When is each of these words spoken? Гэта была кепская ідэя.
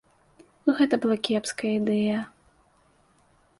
Гэта 0.79 0.95
была 1.03 1.17
кепская 1.29 1.71
ідэя. 1.81 2.19